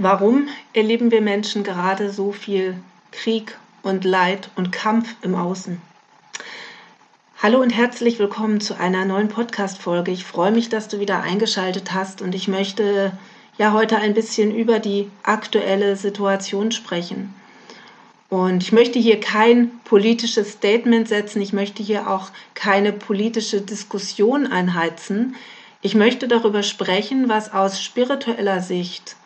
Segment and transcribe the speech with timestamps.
[0.00, 2.76] Warum erleben wir Menschen gerade so viel
[3.10, 5.82] Krieg und Leid und Kampf im Außen?
[7.42, 10.12] Hallo und herzlich willkommen zu einer neuen Podcast-Folge.
[10.12, 13.10] Ich freue mich, dass du wieder eingeschaltet hast und ich möchte
[13.56, 17.34] ja heute ein bisschen über die aktuelle Situation sprechen.
[18.28, 24.46] Und ich möchte hier kein politisches Statement setzen, ich möchte hier auch keine politische Diskussion
[24.46, 25.34] einheizen.
[25.82, 29.16] Ich möchte darüber sprechen, was aus spiritueller Sicht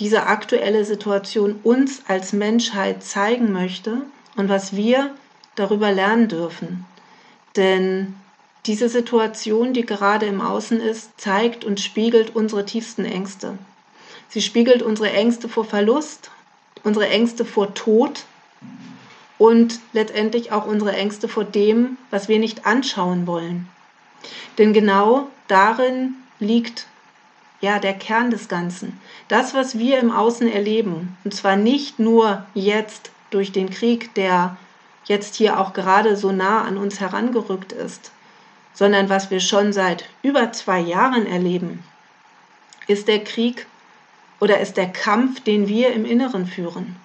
[0.00, 3.98] diese aktuelle Situation uns als Menschheit zeigen möchte
[4.36, 5.14] und was wir
[5.54, 6.86] darüber lernen dürfen.
[7.54, 8.14] Denn
[8.66, 13.58] diese Situation, die gerade im Außen ist, zeigt und spiegelt unsere tiefsten Ängste.
[14.28, 16.30] Sie spiegelt unsere Ängste vor Verlust,
[16.82, 18.24] unsere Ängste vor Tod
[19.38, 23.68] und letztendlich auch unsere Ängste vor dem, was wir nicht anschauen wollen.
[24.56, 26.86] Denn genau darin liegt
[27.60, 29.00] ja der Kern des Ganzen.
[29.28, 34.56] Das, was wir im Außen erleben, und zwar nicht nur jetzt durch den Krieg, der
[35.04, 38.12] jetzt hier auch gerade so nah an uns herangerückt ist,
[38.72, 41.82] sondern was wir schon seit über zwei Jahren erleben,
[42.86, 43.66] ist der Krieg
[44.40, 46.96] oder ist der Kampf, den wir im Inneren führen.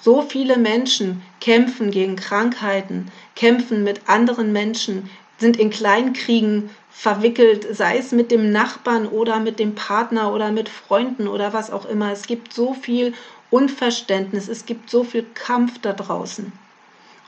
[0.00, 7.98] So viele Menschen kämpfen gegen Krankheiten, kämpfen mit anderen Menschen, sind in Kleinkriegen verwickelt, sei
[7.98, 12.12] es mit dem Nachbarn oder mit dem Partner oder mit Freunden oder was auch immer.
[12.12, 13.14] Es gibt so viel
[13.50, 16.52] Unverständnis, es gibt so viel Kampf da draußen.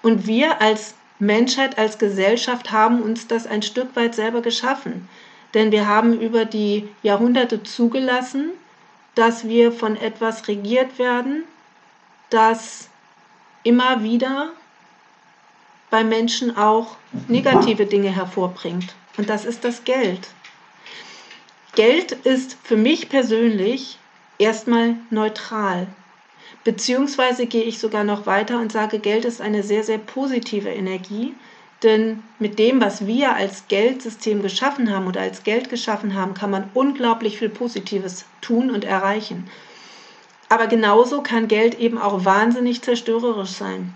[0.03, 5.09] Und wir als Menschheit, als Gesellschaft haben uns das ein Stück weit selber geschaffen.
[5.55, 8.51] Denn wir haben über die Jahrhunderte zugelassen,
[9.15, 11.45] dass wir von etwas regiert werden,
[12.31, 12.89] das
[13.63, 14.51] immer wieder
[15.91, 16.97] bei Menschen auch
[17.29, 18.95] negative Dinge hervorbringt.
[19.17, 20.29] Und das ist das Geld.
[21.75, 23.99] Geld ist für mich persönlich
[24.39, 25.87] erstmal neutral.
[26.65, 31.35] Beziehungsweise gehe ich sogar noch weiter und sage, Geld ist eine sehr, sehr positive Energie.
[31.83, 36.51] Denn mit dem, was wir als Geldsystem geschaffen haben oder als Geld geschaffen haben, kann
[36.51, 39.49] man unglaublich viel Positives tun und erreichen.
[40.51, 43.95] Aber genauso kann Geld eben auch wahnsinnig zerstörerisch sein.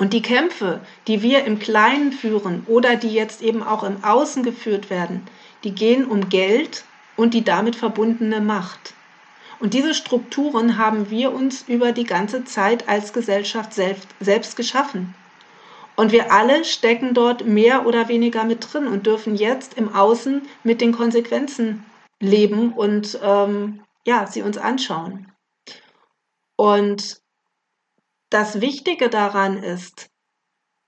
[0.00, 4.42] Und die Kämpfe, die wir im Kleinen führen oder die jetzt eben auch im Außen
[4.42, 5.26] geführt werden,
[5.62, 6.84] die gehen um Geld
[7.16, 8.94] und die damit verbundene Macht.
[9.58, 15.14] Und diese Strukturen haben wir uns über die ganze Zeit als Gesellschaft selbst, selbst geschaffen.
[15.96, 20.40] Und wir alle stecken dort mehr oder weniger mit drin und dürfen jetzt im Außen
[20.64, 21.84] mit den Konsequenzen
[22.20, 25.30] leben und ähm, ja, sie uns anschauen.
[26.56, 27.20] Und
[28.30, 30.10] das Wichtige daran ist,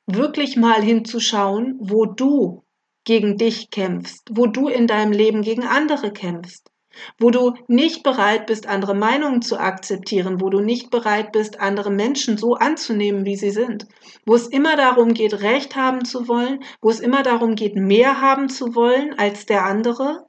[0.06, 2.64] wirklich mal hinzuschauen, wo du
[3.04, 6.72] gegen dich kämpfst, wo du in deinem Leben gegen andere kämpfst
[7.18, 11.90] wo du nicht bereit bist, andere Meinungen zu akzeptieren, wo du nicht bereit bist, andere
[11.90, 13.86] Menschen so anzunehmen, wie sie sind,
[14.26, 18.20] wo es immer darum geht, Recht haben zu wollen, wo es immer darum geht, mehr
[18.20, 20.26] haben zu wollen als der andere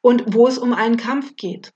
[0.00, 1.72] und wo es um einen Kampf geht.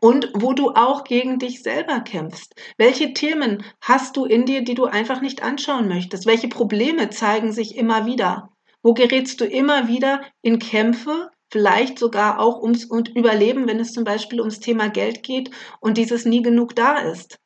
[0.00, 2.54] Und wo du auch gegen dich selber kämpfst.
[2.78, 6.26] Welche Themen hast du in dir, die du einfach nicht anschauen möchtest?
[6.26, 8.50] Welche Probleme zeigen sich immer wieder?
[8.82, 13.92] Wo gerätst du immer wieder in Kämpfe, vielleicht sogar auch ums und Überleben, wenn es
[13.92, 15.50] zum Beispiel ums Thema Geld geht
[15.80, 17.38] und dieses nie genug da ist.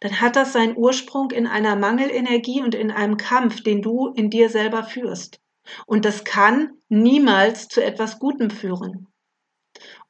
[0.00, 4.30] Dann hat das seinen Ursprung in einer Mangelenergie und in einem Kampf, den du in
[4.30, 5.40] dir selber führst.
[5.86, 9.08] Und das kann niemals zu etwas Gutem führen.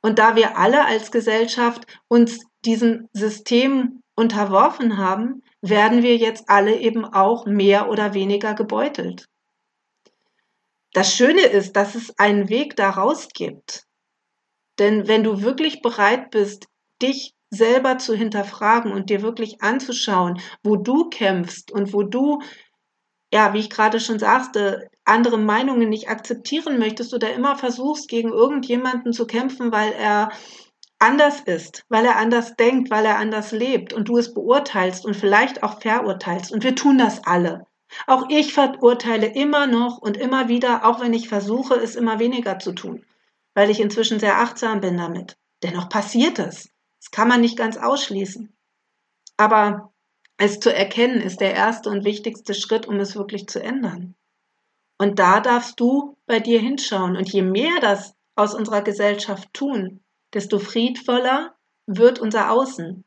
[0.06, 6.77] Und da wir alle als Gesellschaft uns diesem System unterworfen haben, werden wir jetzt alle
[6.77, 9.27] eben auch mehr oder weniger gebeutelt.
[10.93, 13.83] Das Schöne ist, dass es einen Weg daraus gibt.
[14.78, 16.69] Denn wenn du wirklich bereit bist,
[17.03, 22.41] dich selber zu hinterfragen und dir wirklich anzuschauen, wo du kämpfst und wo du,
[23.36, 28.30] ja, wie ich gerade schon sagte, andere Meinungen nicht akzeptieren möchtest oder immer versuchst, gegen
[28.30, 30.30] irgendjemanden zu kämpfen, weil er
[30.98, 35.16] anders ist, weil er anders denkt, weil er anders lebt und du es beurteilst und
[35.16, 36.50] vielleicht auch verurteilst.
[36.50, 37.66] Und wir tun das alle.
[38.06, 42.59] Auch ich verurteile immer noch und immer wieder, auch wenn ich versuche, es immer weniger
[42.59, 43.04] zu tun,
[43.53, 45.36] weil ich inzwischen sehr achtsam bin damit.
[45.62, 46.71] Dennoch passiert es.
[47.03, 48.56] Das kann man nicht ganz ausschließen.
[49.36, 49.92] Aber
[50.38, 54.15] es zu erkennen ist der erste und wichtigste Schritt, um es wirklich zu ändern.
[54.98, 57.16] Und da darfst du bei dir hinschauen.
[57.16, 60.00] Und je mehr das aus unserer Gesellschaft tun,
[60.34, 61.54] desto friedvoller
[61.86, 63.04] wird unser Außen.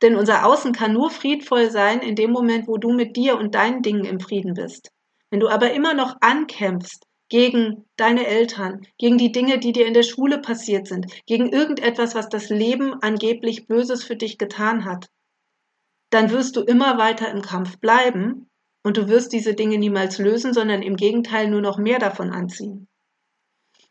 [0.00, 3.54] Denn unser Außen kann nur friedvoll sein in dem Moment, wo du mit dir und
[3.54, 4.90] deinen Dingen im Frieden bist.
[5.30, 9.94] Wenn du aber immer noch ankämpfst gegen deine Eltern, gegen die Dinge, die dir in
[9.94, 15.08] der Schule passiert sind, gegen irgendetwas, was das Leben angeblich Böses für dich getan hat,
[16.12, 18.50] dann wirst du immer weiter im Kampf bleiben
[18.84, 22.86] und du wirst diese Dinge niemals lösen, sondern im Gegenteil nur noch mehr davon anziehen.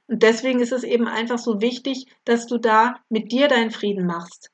[0.08, 4.06] Und deswegen ist es eben einfach so wichtig, dass du da mit dir deinen Frieden
[4.06, 4.52] machst.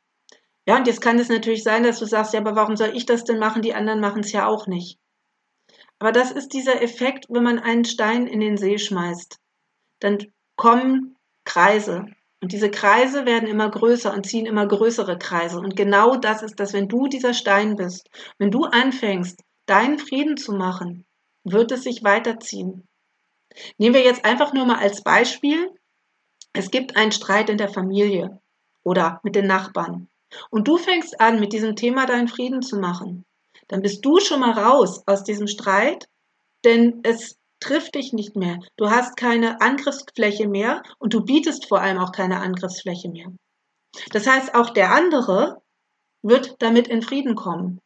[0.65, 3.05] Ja, und jetzt kann es natürlich sein, dass du sagst, ja, aber warum soll ich
[3.05, 3.61] das denn machen?
[3.61, 4.97] Die anderen machen es ja auch nicht.
[5.99, 9.39] Aber das ist dieser Effekt, wenn man einen Stein in den See schmeißt.
[9.99, 10.19] Dann
[10.55, 12.05] kommen Kreise.
[12.41, 15.59] Und diese Kreise werden immer größer und ziehen immer größere Kreise.
[15.59, 18.09] Und genau das ist das, wenn du dieser Stein bist.
[18.37, 21.05] Wenn du anfängst, deinen Frieden zu machen,
[21.43, 22.87] wird es sich weiterziehen.
[23.77, 25.71] Nehmen wir jetzt einfach nur mal als Beispiel,
[26.53, 28.39] es gibt einen Streit in der Familie
[28.83, 30.07] oder mit den Nachbarn.
[30.49, 33.25] Und du fängst an, mit diesem Thema deinen Frieden zu machen
[33.67, 36.07] dann bist du schon mal raus aus diesem Streit,
[36.63, 38.59] denn es trifft dich nicht mehr.
[38.77, 43.27] Du hast keine Angriffsfläche mehr und du bietest vor allem auch keine Angriffsfläche mehr.
[44.11, 45.61] Das heißt, auch der andere
[46.21, 47.79] wird damit in Frieden kommen.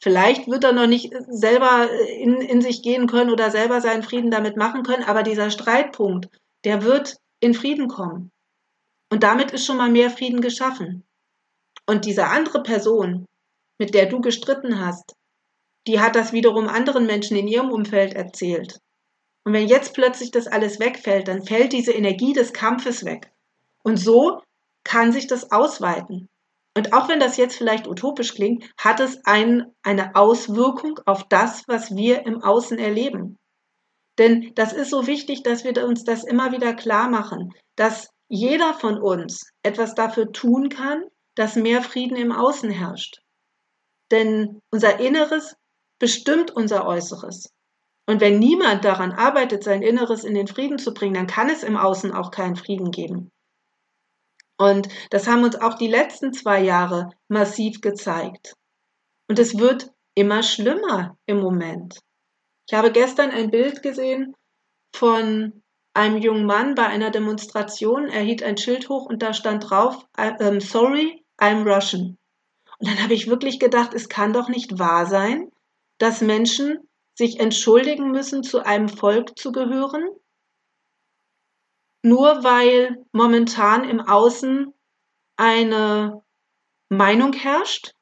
[0.00, 4.30] Vielleicht wird er noch nicht selber in, in sich gehen können oder selber seinen Frieden
[4.30, 6.28] damit machen können, aber dieser Streitpunkt,
[6.64, 8.30] der wird in Frieden kommen.
[9.10, 11.04] Und damit ist schon mal mehr Frieden geschaffen.
[11.86, 13.26] Und diese andere Person,
[13.78, 15.16] mit der du gestritten hast,
[15.88, 18.78] die hat das wiederum anderen Menschen in ihrem Umfeld erzählt.
[19.44, 23.30] Und wenn jetzt plötzlich das alles wegfällt, dann fällt diese Energie des Kampfes weg.
[23.82, 24.40] Und so
[24.84, 26.28] kann sich das ausweiten.
[26.76, 31.64] Und auch wenn das jetzt vielleicht utopisch klingt, hat es ein, eine Auswirkung auf das,
[31.66, 33.38] was wir im Außen erleben.
[34.18, 38.74] Denn das ist so wichtig, dass wir uns das immer wieder klar machen, dass jeder
[38.74, 41.04] von uns etwas dafür tun kann,
[41.34, 43.20] dass mehr Frieden im Außen herrscht.
[44.10, 45.56] Denn unser Inneres
[45.98, 47.52] bestimmt unser Äußeres.
[48.06, 51.62] Und wenn niemand daran arbeitet, sein Inneres in den Frieden zu bringen, dann kann es
[51.62, 53.30] im Außen auch keinen Frieden geben.
[54.58, 58.54] Und das haben uns auch die letzten zwei Jahre massiv gezeigt.
[59.28, 61.98] Und es wird immer schlimmer im Moment.
[62.68, 64.34] Ich habe gestern ein Bild gesehen
[64.94, 65.62] von
[65.94, 68.08] einem jungen Mann bei einer Demonstration.
[68.08, 72.18] Er hielt ein Schild hoch und da stand drauf, I'm sorry, I'm Russian.
[72.78, 75.50] Und dann habe ich wirklich gedacht, es kann doch nicht wahr sein,
[75.98, 80.04] dass Menschen sich entschuldigen müssen, zu einem Volk zu gehören,
[82.02, 84.72] nur weil momentan im Außen
[85.36, 86.22] eine
[86.88, 87.94] Meinung herrscht,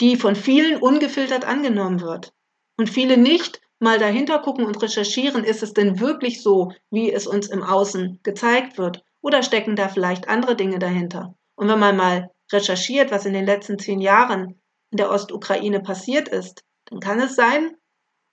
[0.00, 2.32] die von vielen ungefiltert angenommen wird
[2.76, 7.26] und viele nicht mal dahinter gucken und recherchieren, ist es denn wirklich so, wie es
[7.26, 11.34] uns im Außen gezeigt wird oder stecken da vielleicht andere Dinge dahinter?
[11.56, 16.28] Und wenn man mal recherchiert, was in den letzten zehn Jahren in der Ostukraine passiert
[16.28, 17.74] ist, dann kann es sein,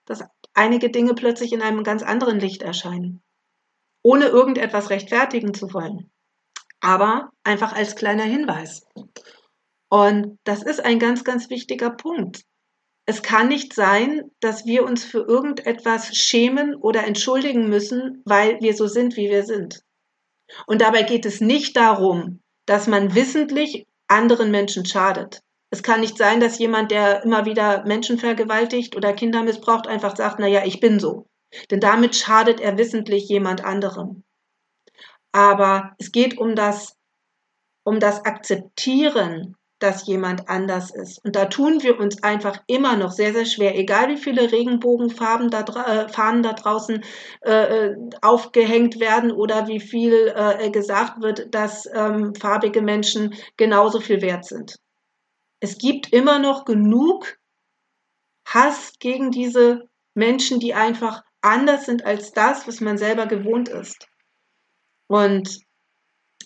[0.06, 0.23] dass
[0.53, 3.21] einige Dinge plötzlich in einem ganz anderen Licht erscheinen,
[4.03, 6.11] ohne irgendetwas rechtfertigen zu wollen,
[6.81, 8.85] aber einfach als kleiner Hinweis.
[9.89, 12.44] Und das ist ein ganz, ganz wichtiger Punkt.
[13.06, 18.75] Es kann nicht sein, dass wir uns für irgendetwas schämen oder entschuldigen müssen, weil wir
[18.75, 19.83] so sind, wie wir sind.
[20.67, 25.41] Und dabei geht es nicht darum, dass man wissentlich anderen Menschen schadet.
[25.71, 30.16] Es kann nicht sein, dass jemand, der immer wieder Menschen vergewaltigt oder Kinder missbraucht, einfach
[30.16, 31.27] sagt, na ja, ich bin so.
[31.71, 34.24] Denn damit schadet er wissentlich jemand anderem.
[35.31, 36.95] Aber es geht um das,
[37.83, 41.23] um das Akzeptieren dass jemand anders ist.
[41.26, 45.49] Und da tun wir uns einfach immer noch sehr, sehr schwer, egal wie viele Regenbogenfarben
[45.49, 47.04] da, äh, Fahnen da draußen
[47.42, 54.02] äh, äh, aufgehängt werden oder wie viel äh, gesagt wird, dass ähm, farbige Menschen genauso
[54.02, 54.76] viel wert sind.
[55.59, 57.37] Es gibt immer noch genug
[58.45, 64.07] Hass gegen diese Menschen, die einfach anders sind als das, was man selber gewohnt ist.
[65.07, 65.59] Und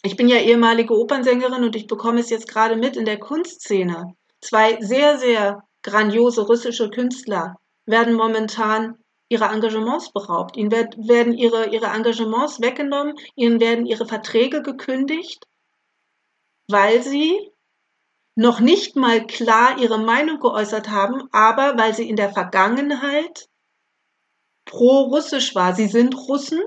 [0.04, 4.16] ich bin ja ehemalige Opernsängerin und ich bekomme es jetzt gerade mit in der Kunstszene.
[4.42, 7.56] Zwei sehr, sehr grandiose russische Künstler
[7.86, 8.98] werden momentan
[9.30, 10.58] ihre Engagements beraubt.
[10.58, 15.48] Ihnen werden ihre, ihre Engagements weggenommen, ihnen werden ihre Verträge gekündigt,
[16.68, 17.53] weil sie
[18.36, 23.48] noch nicht mal klar ihre Meinung geäußert haben, aber weil sie in der Vergangenheit
[24.66, 25.76] pro-russisch war.
[25.76, 26.62] Sie sind Russen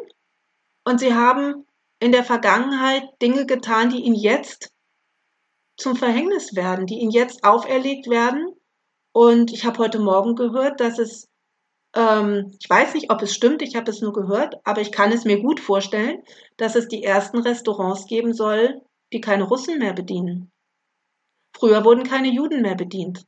[0.85, 1.67] und sie haben
[1.99, 4.71] in der Vergangenheit Dinge getan, die ihnen jetzt
[5.77, 8.55] zum Verhängnis werden, die ihnen jetzt auferlegt werden.
[9.13, 11.29] Und ich habe heute Morgen gehört, dass es,
[11.95, 15.11] ähm, ich weiß nicht, ob es stimmt, ich habe es nur gehört, aber ich kann
[15.11, 16.23] es mir gut vorstellen,
[16.59, 18.83] dass es die ersten Restaurants geben soll,
[19.13, 20.53] die keine Russen mehr bedienen.
[21.59, 23.25] Früher wurden keine Juden mehr bedient.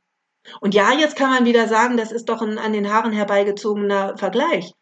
[0.61, 4.17] Und ja, jetzt kann man wieder sagen, das ist doch ein an den Haaren herbeigezogener
[4.17, 4.73] Vergleich.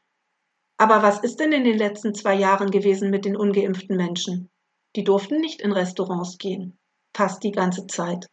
[0.77, 4.49] Aber was ist denn in den letzten zwei Jahren gewesen mit den ungeimpften Menschen?
[4.95, 6.77] Die durften nicht in Restaurants gehen.
[7.15, 8.27] Fast die ganze Zeit.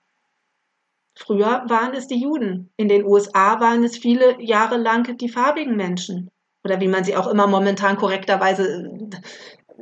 [1.16, 2.72] Früher waren es die Juden.
[2.76, 6.30] In den USA waren es viele Jahre lang die farbigen Menschen.
[6.64, 9.20] Oder wie man sie auch immer momentan korrekterweise äh,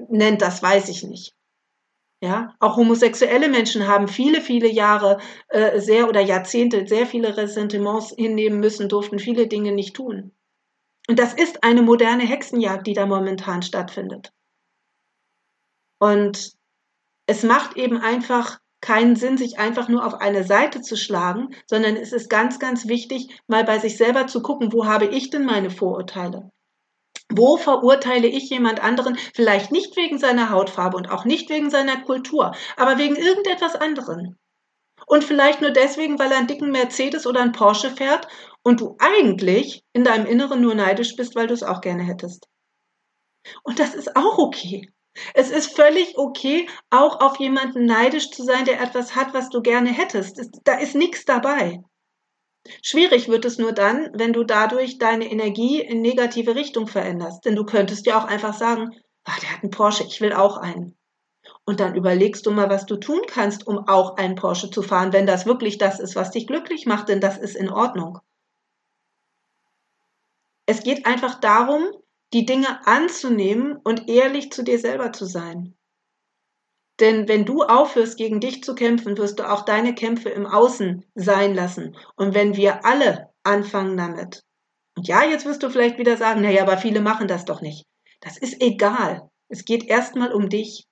[0.09, 1.35] nennt, das weiß ich nicht.
[2.23, 8.14] Ja, auch homosexuelle Menschen haben viele, viele Jahre äh, sehr oder Jahrzehnte sehr viele Ressentiments
[8.17, 10.31] hinnehmen müssen, durften viele Dinge nicht tun.
[11.09, 14.33] Und das ist eine moderne Hexenjagd, die da momentan stattfindet.
[15.99, 16.52] Und
[17.26, 21.97] es macht eben einfach keinen Sinn, sich einfach nur auf eine Seite zu schlagen, sondern
[21.97, 25.45] es ist ganz, ganz wichtig, mal bei sich selber zu gucken, wo habe ich denn
[25.45, 26.52] meine Vorurteile?
[27.35, 32.03] Wo verurteile ich jemand anderen, vielleicht nicht wegen seiner Hautfarbe und auch nicht wegen seiner
[32.03, 34.37] Kultur, aber wegen irgendetwas anderem?
[35.07, 38.29] Und vielleicht nur deswegen, weil er einen dicken Mercedes oder einen Porsche fährt
[38.62, 42.49] und du eigentlich in deinem Inneren nur neidisch bist, weil du es auch gerne hättest.
[43.62, 44.91] Und das ist auch okay.
[45.35, 49.61] Es ist völlig okay, auch auf jemanden neidisch zu sein, der etwas hat, was du
[49.61, 50.41] gerne hättest.
[50.65, 51.83] Da ist nichts dabei.
[52.83, 57.45] Schwierig wird es nur dann, wenn du dadurch deine Energie in negative Richtung veränderst.
[57.45, 58.90] Denn du könntest ja auch einfach sagen,
[59.25, 60.97] ach, der hat einen Porsche, ich will auch einen.
[61.64, 65.12] Und dann überlegst du mal, was du tun kannst, um auch einen Porsche zu fahren,
[65.12, 68.19] wenn das wirklich das ist, was dich glücklich macht, denn das ist in Ordnung.
[70.66, 71.85] Es geht einfach darum,
[72.33, 75.76] die Dinge anzunehmen und ehrlich zu dir selber zu sein.
[77.01, 81.05] Denn wenn du aufhörst, gegen dich zu kämpfen, wirst du auch deine Kämpfe im Außen
[81.15, 81.97] sein lassen.
[82.17, 84.43] Und wenn wir alle anfangen damit,
[84.97, 87.87] und ja, jetzt wirst du vielleicht wieder sagen, naja, aber viele machen das doch nicht.
[88.21, 89.31] Das ist egal.
[89.49, 90.87] Es geht erstmal um dich.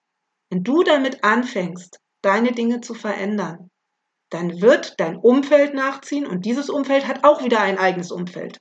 [0.51, 3.71] Wenn du damit anfängst, deine Dinge zu verändern,
[4.31, 8.59] dann wird dein Umfeld nachziehen und dieses Umfeld hat auch wieder ein eigenes Umfeld.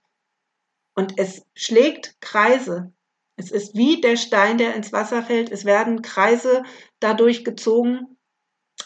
[0.95, 2.91] Und es schlägt Kreise.
[3.35, 5.51] Es ist wie der Stein, der ins Wasser fällt.
[5.51, 6.63] Es werden Kreise
[6.99, 8.17] dadurch gezogen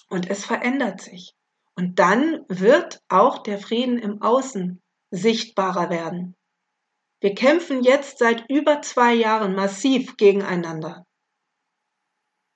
[0.09, 1.35] und es verändert sich.
[1.75, 6.35] Und dann wird auch der Frieden im Außen sichtbarer werden.
[7.19, 11.05] Wir kämpfen jetzt seit über zwei Jahren massiv gegeneinander.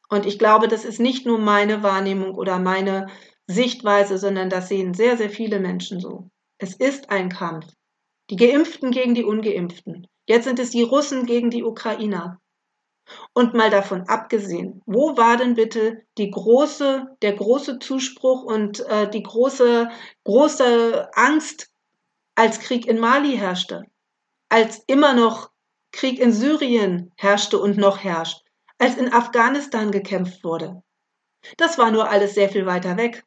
[0.10, 3.08] Und ich glaube, das ist nicht nur meine Wahrnehmung oder meine
[3.48, 6.30] Sichtweise, sondern das sehen sehr, sehr viele Menschen so.
[6.58, 7.66] Es ist ein Kampf.
[8.30, 10.08] Die Geimpften gegen die Ungeimpften.
[10.28, 12.42] Jetzt sind es die Russen gegen die Ukrainer.
[13.34, 19.10] Und mal davon abgesehen, wo war denn bitte die große, der große Zuspruch und äh,
[19.10, 19.90] die große,
[20.24, 21.70] große Angst,
[22.36, 23.84] als Krieg in Mali herrschte,
[24.50, 25.50] als immer noch
[25.92, 28.42] Krieg in Syrien herrschte und noch herrscht,
[28.78, 30.84] als in Afghanistan gekämpft wurde?
[31.58, 33.24] Das war nur alles sehr viel weiter weg.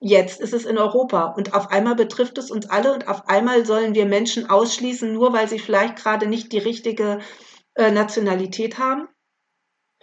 [0.00, 3.66] Jetzt ist es in Europa und auf einmal betrifft es uns alle und auf einmal
[3.66, 7.20] sollen wir Menschen ausschließen, nur weil sie vielleicht gerade nicht die richtige
[7.74, 9.08] äh, Nationalität haben.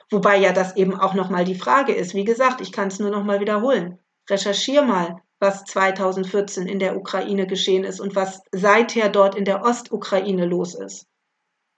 [0.10, 2.14] Wobei ja das eben auch nochmal die Frage ist.
[2.14, 4.00] Wie gesagt, ich kann es nur nochmal wiederholen.
[4.30, 9.64] Recherchier mal, was 2014 in der Ukraine geschehen ist und was seither dort in der
[9.64, 11.08] Ostukraine los ist.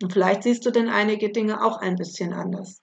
[0.02, 2.82] Und vielleicht siehst du denn einige Dinge auch ein bisschen anders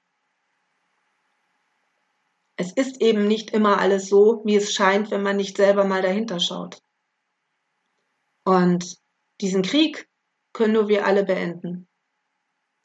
[2.56, 6.02] es ist eben nicht immer alles so, wie es scheint, wenn man nicht selber mal
[6.02, 6.82] dahinter schaut.
[8.44, 8.98] Und
[9.40, 10.08] diesen Krieg
[10.52, 11.86] können nur wir alle beenden.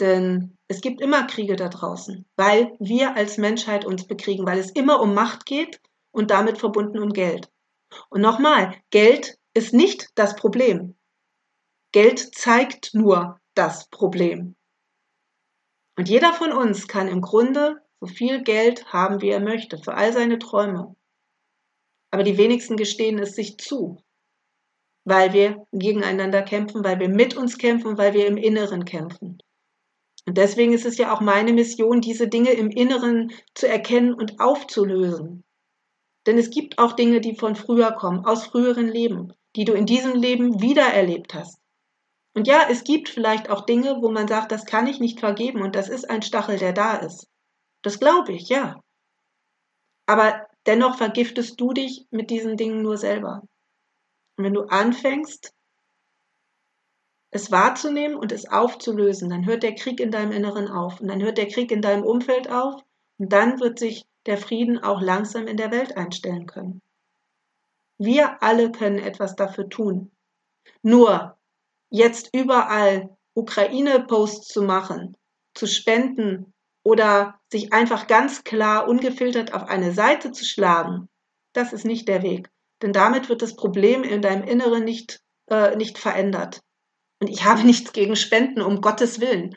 [0.01, 4.71] Denn es gibt immer Kriege da draußen, weil wir als Menschheit uns bekriegen, weil es
[4.71, 5.79] immer um Macht geht
[6.11, 7.49] und damit verbunden um Geld.
[8.09, 10.97] Und nochmal, Geld ist nicht das Problem.
[11.91, 14.55] Geld zeigt nur das Problem.
[15.97, 19.93] Und jeder von uns kann im Grunde so viel Geld haben, wie er möchte, für
[19.93, 20.95] all seine Träume.
[22.09, 24.03] Aber die wenigsten gestehen es sich zu,
[25.05, 29.30] weil wir gegeneinander kämpfen, weil wir mit uns kämpfen, weil wir im Inneren kämpfen.
[30.27, 34.39] Und deswegen ist es ja auch meine Mission, diese Dinge im Inneren zu erkennen und
[34.39, 35.43] aufzulösen.
[36.27, 39.85] Denn es gibt auch Dinge, die von früher kommen, aus früheren Leben, die du in
[39.85, 41.57] diesem Leben wiedererlebt hast.
[42.33, 45.61] Und ja, es gibt vielleicht auch Dinge, wo man sagt, das kann ich nicht vergeben
[45.61, 47.27] und das ist ein Stachel, der da ist.
[47.81, 48.79] Das glaube ich, ja.
[50.05, 53.41] Aber dennoch vergiftest du dich mit diesen Dingen nur selber.
[54.37, 55.51] Und wenn du anfängst,
[57.31, 61.21] es wahrzunehmen und es aufzulösen, dann hört der Krieg in deinem Inneren auf und dann
[61.21, 62.81] hört der Krieg in deinem Umfeld auf
[63.17, 66.81] und dann wird sich der Frieden auch langsam in der Welt einstellen können.
[67.97, 70.11] Wir alle können etwas dafür tun.
[70.81, 71.37] Nur
[71.89, 75.15] jetzt überall Ukraine-Posts zu machen,
[75.53, 81.09] zu spenden, oder sich einfach ganz klar ungefiltert auf eine Seite zu schlagen,
[81.53, 82.49] das ist nicht der Weg.
[82.81, 86.61] Denn damit wird das Problem in deinem Inneren nicht, äh, nicht verändert.
[87.21, 89.55] Und ich habe nichts gegen Spenden, um Gottes Willen.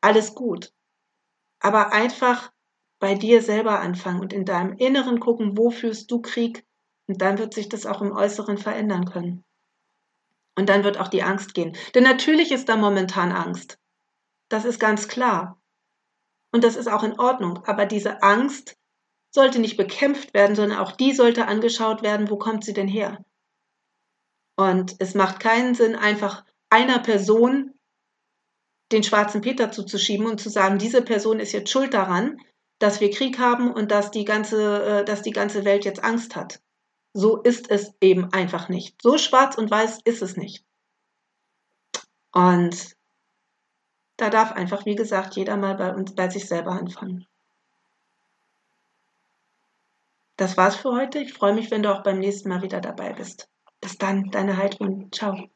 [0.00, 0.72] alles gut.
[1.60, 2.52] Aber einfach
[2.98, 6.66] bei dir selber anfangen und in deinem Inneren gucken, wo führst du Krieg
[7.08, 9.44] und dann wird sich das auch im Äußeren verändern können.
[10.56, 11.76] Und dann wird auch die Angst gehen.
[11.94, 13.78] Denn natürlich ist da momentan Angst.
[14.48, 15.60] Das ist ganz klar.
[16.52, 17.62] Und das ist auch in Ordnung.
[17.66, 18.76] Aber diese Angst
[19.34, 23.22] sollte nicht bekämpft werden, sondern auch die sollte angeschaut werden, wo kommt sie denn her?
[24.56, 27.72] Und es macht keinen Sinn, einfach einer Person
[28.92, 32.38] den schwarzen Peter zuzuschieben und zu sagen, diese Person ist jetzt schuld daran,
[32.78, 36.36] dass wir Krieg haben und dass die ganze, äh, dass die ganze Welt jetzt Angst
[36.36, 36.60] hat.
[37.12, 39.00] So ist es eben einfach nicht.
[39.02, 40.64] So schwarz und weiß ist es nicht.
[42.32, 42.94] Und
[44.18, 47.26] da darf einfach, wie gesagt, jeder mal bei uns, bei sich selber anfangen.
[50.36, 51.18] Das war's für heute.
[51.18, 53.48] Ich freue mich, wenn du auch beim nächsten Mal wieder dabei bist.
[53.80, 55.10] Bis dann, deine Heidrun.
[55.12, 55.48] Ciao.